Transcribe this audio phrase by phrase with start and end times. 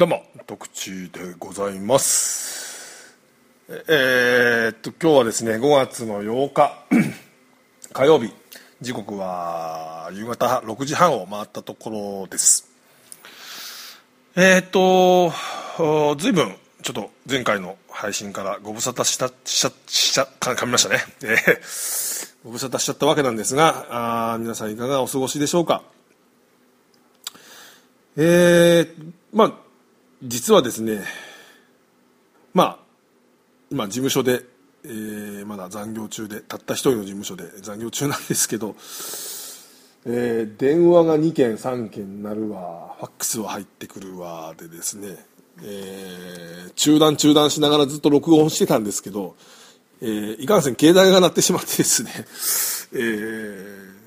[0.00, 3.14] どうも特注でございます。
[3.68, 6.86] えー、っと今日はですね5月の8日
[7.92, 8.32] 火曜日
[8.80, 12.70] 時刻は夕方6時半を回ったところです。
[14.36, 15.34] えー、っと
[16.16, 25.82] 随分ちょっと前回の配信からご無沙汰したしちゃしちゃ噛みましたね、えー、ご無沙汰しちゃったわけなんですがあ皆さんいかがお過ごしでしょうか。
[28.16, 29.69] えー、まあ
[30.22, 31.02] 実はですね
[32.52, 32.78] まあ
[33.70, 34.42] 今事務所で、
[34.84, 38.74] えー、まだ残業中でたった一人の事務所で残業中なんですけど、
[40.04, 45.16] えー、電話が2件3件になるわファックスは入ってくるわでですね、
[45.62, 49.36] えー、中断中断しながらずっと録音してたんですけど、
[50.02, 52.10] えー、いかんせん携帯が鳴ってしまってですね、
[52.92, 53.99] えー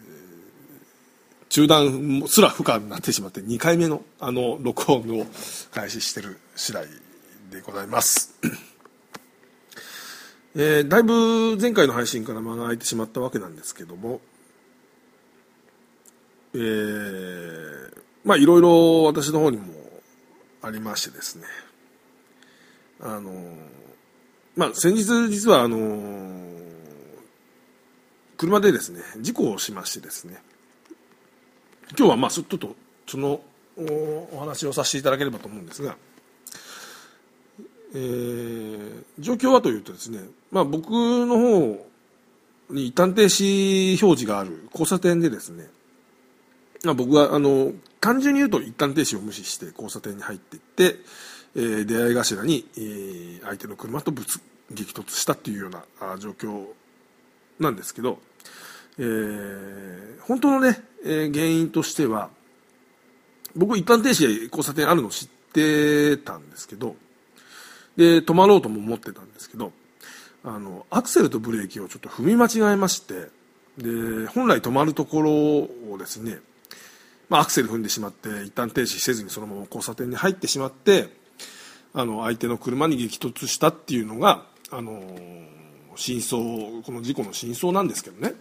[1.53, 5.27] 中断すら不可になってしまって2回目のあの録音を
[5.70, 6.88] 開始してる次第
[7.52, 8.33] でございます、
[10.58, 14.19] えー、だいぶ前回の配信から間が空いてしまったわけなんですけども
[16.55, 19.66] えー、まあいろいろ私の方にも
[20.63, 21.45] ありましてですね。
[23.00, 23.31] あの
[24.56, 25.78] まあ先日実はあの
[28.38, 30.41] 車でですね事故をしましてですね。
[31.97, 32.75] 今日はまあちょっとと
[33.08, 33.41] その
[33.77, 35.95] お話をさせていただければと思うんですが、
[37.95, 40.19] えー、状況はというとですね、
[40.52, 41.88] まあ、僕の方
[42.69, 45.67] に一旦停止表示がある交差点でですね、
[46.83, 50.95] まあ、僕はあの単純に言うと一旦停止を無視して交差点に入っていって、
[51.55, 54.39] えー、出会い頭に、えー、相手の車とぶつ
[54.72, 56.66] 激突したっていうような状況
[57.59, 58.19] なんですけど、
[58.99, 62.30] えー、本当のね、えー、原因としては
[63.55, 66.95] 僕一旦停止で交差点あるの知ってたんですけど
[67.97, 69.72] で止まろうとも思ってたんですけど
[70.44, 73.29] あのアクセルとブレーキをちょっと踏み間違えまして
[73.78, 76.39] で本来止まるところをですね、
[77.29, 81.09] まあ、アクセル踏んでしまって一旦停止せずにそのまま交差点に入ってしまって
[81.94, 85.01] あの相手の車に激突したっていうのがあの
[85.95, 86.41] 真相
[86.84, 88.34] この事故の真相なんですけどね。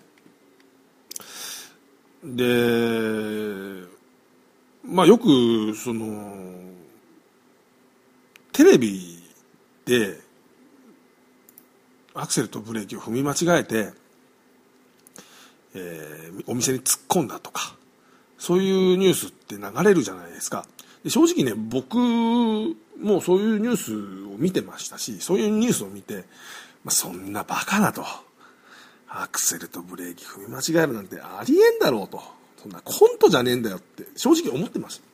[2.25, 3.87] で
[4.85, 6.35] まあよくその
[8.53, 9.23] テレビ
[9.85, 10.21] で
[12.15, 13.93] アクセルとブレーキを踏み間違えて、
[15.75, 17.75] えー、お店に突っ込んだとか
[18.39, 20.67] そういうニュースって流れるじゃないですか。
[21.05, 23.95] で正直ね僕もそういうニュース
[24.33, 26.25] を見てましたしそういうニュースを見て、
[26.85, 28.05] まあ、そんなバカなと。
[29.15, 32.23] アクセルとブレーキ踏み間違えるなんてありえんだろうと。
[32.63, 35.05] そんなコントじゃねえんだよって正直思ってました。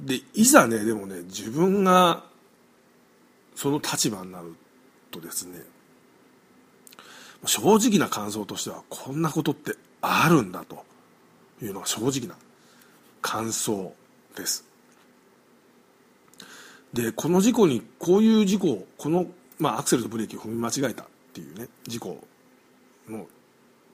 [0.00, 2.24] で、いざね、でもね、自分が
[3.54, 4.54] その立場になる
[5.10, 5.60] とですね、
[7.44, 10.84] 正直な感想としてはこんなことってあるんだと
[11.62, 12.34] いうのが正直な
[13.20, 13.94] 感想
[14.34, 14.64] です。
[16.94, 19.26] で、この事故に、こういう事故、この、
[19.58, 21.68] まあ、アクセルとブレーキを踏み間違えたっていうね。
[21.84, 22.24] 事故。
[23.08, 23.26] の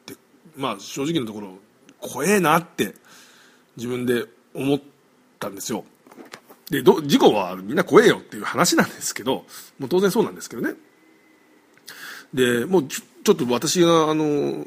[0.04, 0.14] で
[0.56, 1.54] まあ正直なところ
[2.00, 2.94] 怖えなって
[3.76, 4.80] 自分で思っ
[5.38, 5.84] たんですよ。
[6.68, 9.46] でど事故はみんな怖えよっていう話なんですけど
[9.78, 10.74] もう当然そうなんですけどね。
[12.34, 14.64] でもうちょっと私があの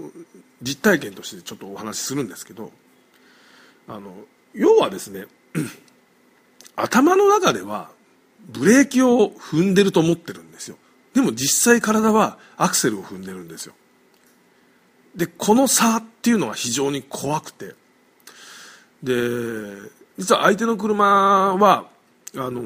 [0.61, 2.71] 実体験としてちょっとお話しするんですけど
[3.87, 4.15] あの
[4.53, 5.27] 要はですね
[6.75, 7.91] 頭の中では
[8.49, 10.77] ブレーキを踏んでると思ってるんですよ。
[11.13, 13.73] でも実際体はアクセルを踏んでるんですよ。
[15.15, 17.75] でこの差っていうのが非常に怖くて。
[19.03, 19.11] で
[20.17, 21.87] 実は相手の車は
[22.35, 22.61] あの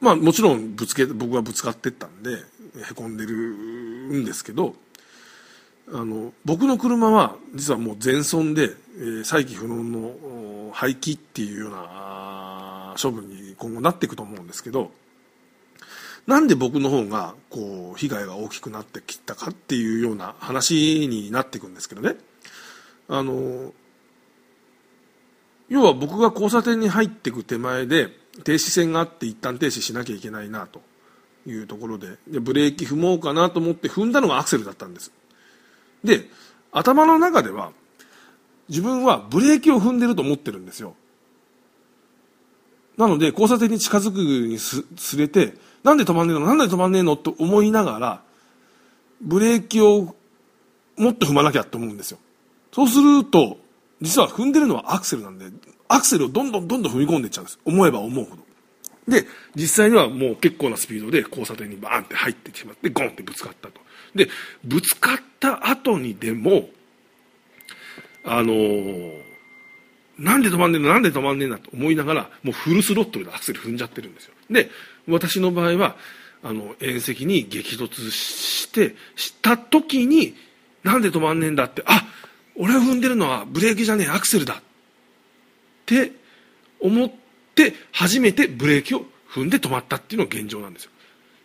[0.00, 2.30] まあもちろんぶつけ僕はぶつかってったんで
[2.90, 4.74] へこんでるんですけど
[5.92, 14.90] あの僕の車は実はもう全損で、えー、再起不能の廃棄っていうような処分に今後なっていくと思うんですけど
[16.26, 22.16] なんで僕の方がこう被害が大きくなってきたかっていうような話になっていくんですけどね。
[23.08, 23.72] あの
[25.68, 28.08] 要は僕が交差点に入っていく手前で
[28.44, 30.82] 停止線があって一旦停止しなきゃいけないなと
[31.46, 35.10] いうところででブレーキ踏もうかなと思って踏んだのがアクセルだったんです。
[36.04, 36.28] で
[36.70, 37.72] 頭の中では
[38.68, 40.94] 自分はブレーキを踏んでると思ってるんですよ。
[42.96, 46.46] なので交差点に近づくにすすれてなんで止まんねえの？
[46.46, 47.14] なんで止まんねえの？
[47.14, 48.22] って思いながら、
[49.20, 50.14] ブレーキを
[50.96, 52.18] もっと踏まなきゃって思うんですよ。
[52.72, 53.58] そうすると、
[54.00, 55.46] 実は踏んでるのはアクセルなんで、
[55.88, 57.58] アクセルをどんどんどんどん踏み込んでいっちゃうんです。
[57.64, 58.42] 思えば思うほど。
[59.08, 63.80] で実際にはもう結構なスピードで交差点にバーンって入ってしまってゴンってぶつかったと。
[64.14, 64.28] で
[64.64, 66.68] ぶつかった後にでも
[68.24, 69.22] あのー、
[70.18, 74.34] なんで止まんねえんだなんで止まんねえんだと思いながらもうフルスロットルでアクセル踏んじゃってるんですよ。
[74.50, 74.70] で
[75.08, 75.96] 私の場合は
[76.42, 80.34] あの縁石に激突してした時に
[80.82, 82.04] なんで止まんねえんだってあ
[82.56, 84.62] 俺が踏んでるのはブレーキじゃねえアクセルだっ
[85.86, 86.12] て
[86.80, 87.10] 思っ
[87.54, 90.90] て初めてブレーキを踏んで止まったっていうのが現状なんですよ。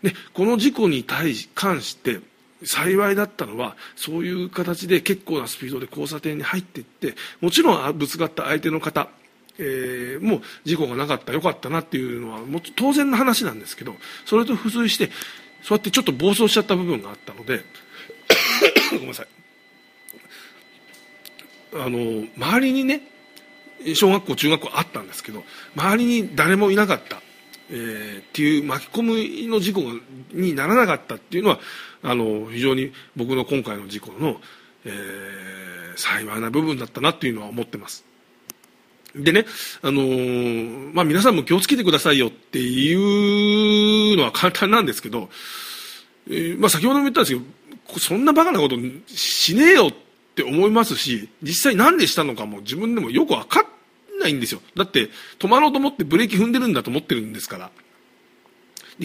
[0.04, 2.20] でこの事故に対し関して
[2.64, 9.10] 幸いだったのはそういう形で結構なスピードで交差点に入っていってもちろんぶつかった相手の方、
[9.60, 13.96] えー、もう事故がなかったよかったなっていうのはも当然の話なんですけど
[14.26, 15.12] それと付随して
[15.62, 17.64] そうやってちょっと暴走しちゃった部分があったので
[18.92, 19.28] ごめんなさい。
[21.74, 23.02] あの周りにね
[23.94, 25.44] 小学校中学校あったんですけど
[25.76, 27.22] 周りに誰もいなかった、
[27.70, 29.82] えー、っていう巻き込みの事故
[30.32, 31.60] にならなかったっていうのは
[32.04, 34.40] あの非常に僕の今回の事故の、
[34.86, 38.06] えー、幸いな部分だったなっていうのは思ってます
[39.16, 39.46] でね、
[39.82, 45.30] あのー、まあ、皆さんも気をつけてくださいよっていうのは簡単なんですけど、
[46.28, 48.76] えー、まあ、先ほども言ったんですけどそんなバカなこと
[49.08, 49.92] しねえよっ
[50.36, 53.66] て思いますし、実際何でしたのかも自分でもよくわかん
[54.20, 54.62] ないんですよ。
[54.76, 55.10] だって
[55.40, 57.72] 止まろうと思ってブレーキ踏んでるんだと思ってるんですから。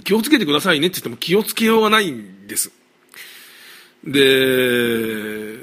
[0.05, 2.73] 気をつけてくださいねって言っても気をつけようがないんです。
[4.05, 5.59] で、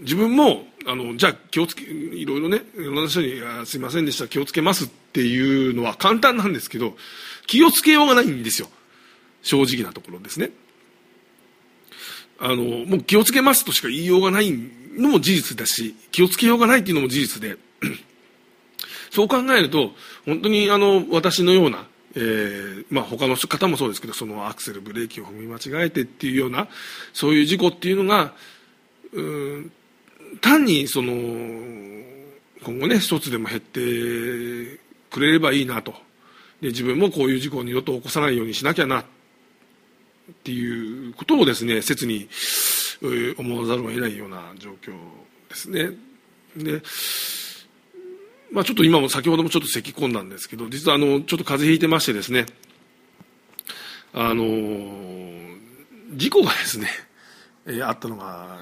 [0.00, 6.96] 自分も、あの、じゃあ気をつけ、いろいろね、いろんな人に、すいませんでした、気をつけますっていうのは簡単なんですけど、
[7.46, 8.68] 気をつけようがないんですよ。
[9.42, 10.50] 正直なところですね。
[12.38, 14.52] あの、もう気をつけますとしか言いようがない
[14.96, 17.56] のも事実だし、気をつけようがないっていうのも事実で、
[19.10, 19.92] そう考えると、
[20.24, 26.68] 本当にあの、私のような、えー、まあ他の方もそうですけど、そのアクセル、ブレーキを踏み間違えてっていうような、
[27.12, 28.34] そういう事故っていうのが、
[29.12, 29.72] うん
[30.40, 31.12] 単にその、
[32.64, 33.80] 今後ね、一つでも減って
[35.10, 35.92] くれればいいなと。
[36.60, 39.04] で、自分もこういう事故を二度と起こさないようにしなきゃな。
[40.30, 42.28] っていうことをですね切に
[43.36, 44.92] 思わざるを得ないような状況
[45.48, 45.90] ですね。
[46.56, 46.82] で
[48.52, 52.46] まあ、ちょっと今も先ほどもちょっと咳き込んだんですけど実はあのちょっと風邪ひいてましてですね
[54.12, 54.44] あの
[56.14, 56.88] 事故がですね、
[57.66, 58.58] えー、あったのが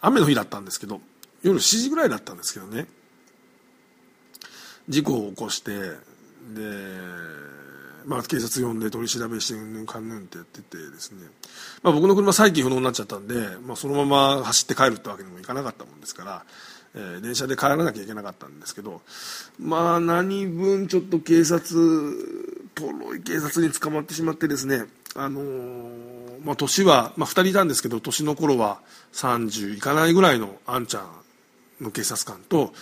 [0.00, 1.00] 雨の日だったんですけど
[1.42, 2.86] 夜7時ぐらいだったんですけどね。
[4.88, 5.94] 事故を起こしてで
[8.06, 11.26] まあ、警察呼んで取り調べしてうんぬんかんぬんってやっててですね、
[11.82, 13.34] まあ、僕の車再起不能になっちゃったんで、
[13.66, 16.44] まあ、そのまま走って帰るってわけにもいかなかったもんですから、
[16.94, 19.02] えー、電車で帰らなきゃいけなかったんですけど
[19.58, 21.74] まあ何分ちょっと警察
[22.74, 24.84] ポロい警察に捕まってしまってですね
[25.16, 28.80] あのー、まあ、年は、まあ、2人いたんですけど年の頃は
[29.12, 32.72] 30いかないぐらいのあんちゃんの警察官と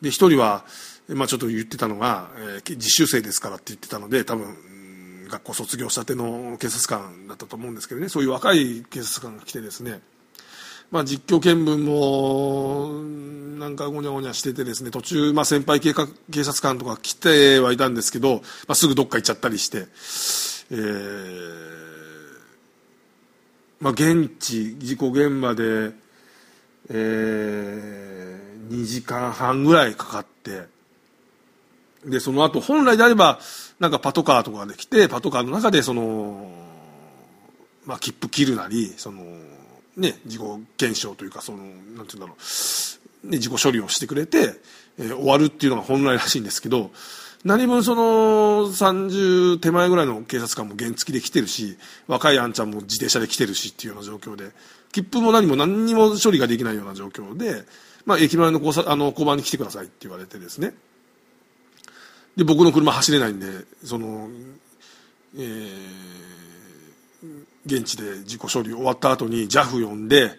[0.00, 0.64] で1人は
[1.08, 4.56] まあ、ちょっと言ってたのが、えー、実習生ですからって言ってたので多分
[5.28, 10.00] 学校卒業したての警察官だったと思うんですけどねそういう若い警察官が来てですね、
[10.92, 12.92] まあ、実況見分も
[13.58, 19.86] なんかごにゃごにゃしててですね途中、まあ、先輩警警察官とか来てはいたんですけど、まあ、すぐどっか行っちゃったりして、
[20.70, 21.72] えー
[23.82, 25.90] まあ、現地事故現場で、
[26.88, 30.62] えー、2時間半ぐらいかかって。
[32.04, 33.40] で、その後、本来であれば、
[33.80, 36.61] なんかパトカーとかで来て、パトカーの中で、その、
[37.86, 39.22] まあ、切符切るなり、その、
[39.96, 41.58] ね、事故検証というか、その、
[41.96, 42.36] なんていうんだろ
[43.24, 44.54] う、ね、事故処理をしてくれて、
[44.98, 46.90] えー、終わるっていうのが本来らしいんですけど、
[47.44, 54.52] 何分その30手前ぐらいの警察官も原付で来てるし若いあんちゃんも自転車で来てるしっていうような状況で
[54.92, 57.64] 切符も何も何にも処理ができないような状況で、
[58.06, 60.74] まあ、駅前の交あの交番に来てくださいって言われてですね。
[62.36, 63.46] で僕の車走れないんで
[63.84, 64.28] その、
[65.36, 65.72] えー、
[67.64, 70.32] 現地で事故処理終わった後に JAF 呼んで、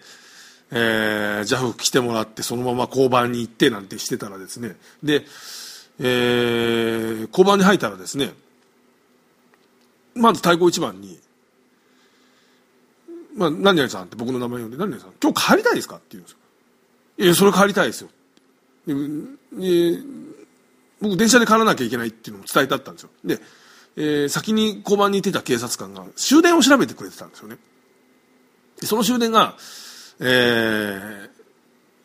[0.71, 4.75] えー、JAF 来てもらってそのまま交番に行ってなんてしてたらですね。
[5.01, 5.25] で、
[5.99, 8.33] えー、交番に入ったらですね
[10.15, 11.19] まず対抗一番に
[13.35, 16.37] 「まあ、何々さん」って僕の名前呼んで「何々さん今日帰りたいですか?」って言うんですよ
[17.17, 18.09] 「いやそれ帰りたいですよ」
[18.85, 18.93] で
[19.53, 19.99] で
[21.03, 23.09] 僕電車で帰らなきゃいけないっていうのも伝えてあったんですよ。
[23.25, 23.39] で、
[23.95, 27.57] えー、先に交番にいてた警察官が終電を調べてくれてたんですよね。
[28.81, 29.55] その終電が、
[30.19, 31.29] えー、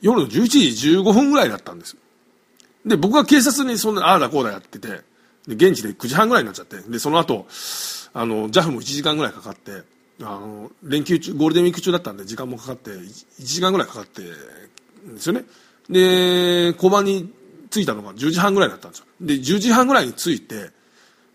[0.00, 1.97] 夜の11時15分ぐらいだったんです。
[2.87, 4.88] で僕が警察にそんなああだこうだやってて
[5.47, 7.47] で現地で9時半ぐらいになっちゃってでその後
[8.14, 9.83] あの JAF も1時間ぐらいかかって
[10.21, 15.45] あの連休中ゴールデンウィーク中だったんで時間もかかって 1, 1時間ぐらいかかってんですよね。
[15.88, 17.33] で交番に
[17.71, 19.07] 着いたのが10時半ぐらいだったんですよ。
[19.21, 20.71] で10時半ぐらいに着いて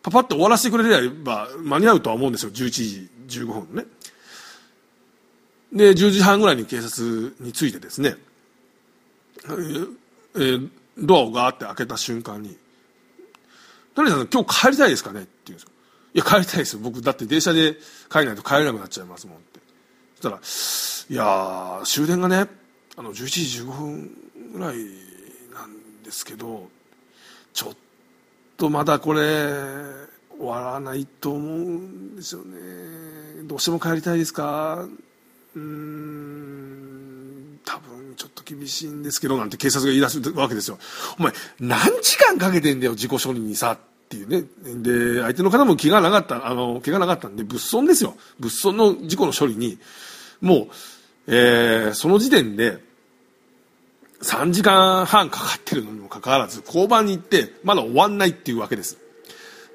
[0.04, 2.52] パパッと終わらせてくれれば間に合うとは思うんですよ。
[2.52, 2.70] 11
[3.28, 3.86] 時15分ね。
[5.72, 8.16] で10時半ぐらいに警察に着いてですね、
[9.46, 10.70] えー、
[11.00, 12.56] ドアをガーって開けた瞬間に
[13.96, 15.70] 「谷さん今日帰りたいですかね?」って言うんですよ
[16.14, 16.80] 「いや帰りたいですよ。
[16.80, 17.80] 僕だって電車で
[18.10, 19.60] 帰らないと帰れなくなっちゃいますもん」って。
[20.16, 22.48] そしたら「いや終電がね
[22.98, 24.12] あの11時15分
[24.54, 24.76] ぐらい
[25.54, 26.70] なんですけど
[27.54, 27.78] ちょっと
[28.58, 29.22] とまだこれ
[30.38, 32.58] 終わらないと思うんですよね。
[33.44, 34.86] どうしても帰りたいですか？
[35.56, 40.80] うん多分ちょっと厳しいんですけどなんて警察が言い出すわけですよ。
[41.20, 43.78] お前何時間かけてんだよ自己処理にさっ
[44.10, 44.44] ていうね。
[44.82, 48.16] で相手の方も気がなかったあの気がなかったんで物損ですよ。
[48.40, 49.78] 物損の事故の処理に。
[50.42, 50.68] もう、
[51.28, 52.80] えー、その時点で
[54.24, 58.98] 3時間半かかってるのにもかかわらず交番に行ってまだ終わんないっていうわけです。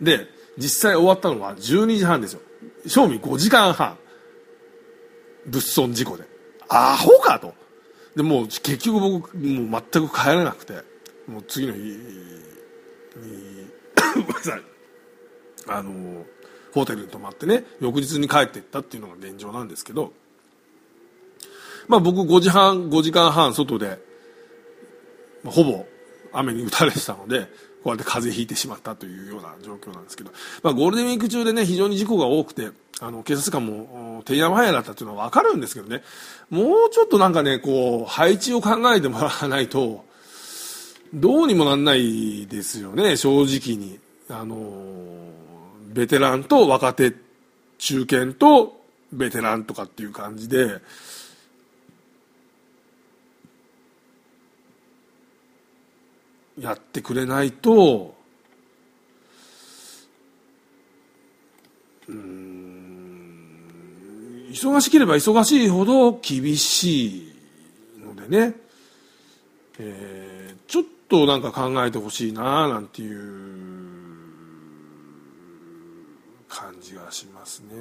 [0.00, 0.26] で
[0.57, 2.40] 実際終わったのは12時半ですよ。
[2.87, 3.97] 賞味5時間半。
[5.47, 6.25] 物損事故で。
[6.69, 7.55] アホかと。
[8.17, 10.83] でもう結局僕もう全く帰れなくて。
[11.26, 11.99] もう次の日に
[14.14, 14.62] ごめんなさい。
[15.69, 16.25] あの
[16.73, 20.12] ホテルに泊まってね翌日に帰っていったっていうのが現状なんですけど。
[21.87, 24.08] まあ僕5時半5時間半外で
[25.45, 25.87] ほぼ
[26.33, 27.47] 雨に打たれてたのでこ
[27.87, 30.30] うやって風邪ひいてしまったというような状況なんですけど、
[30.62, 36.02] まあ、ゴールデンウィーク中でね非常に事故が多くてあの警察官もてんやわんやだったっていうのは分かるんですけどね。
[36.50, 40.04] もうちょっとなんかねこう配置を考えてもらわないと
[41.14, 43.99] どうにもなんないですよね正直に。
[44.30, 44.68] あの
[45.87, 47.14] ベテランと若手
[47.78, 48.78] 中堅と
[49.12, 50.80] ベテランとかっていう感じで
[56.61, 58.15] やってくれないと
[62.09, 62.49] うん
[64.50, 67.33] 忙しければ忙しいほど厳しい
[67.99, 68.55] のでね、
[69.79, 73.19] えー、ちょっとなんか考えてほしいななんていう
[76.49, 77.75] 感じがしますね。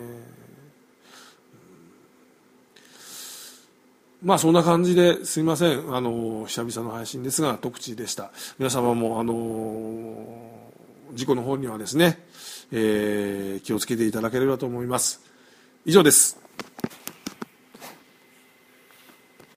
[4.24, 5.96] まあそんな感じですいません。
[5.96, 8.32] あの久々の配信ですが特地でした。
[8.58, 9.36] 皆様もあの
[11.14, 12.20] 事故の方にはですね、
[12.72, 15.22] えー、気をつけていただければと思います。
[15.86, 16.47] 以上です。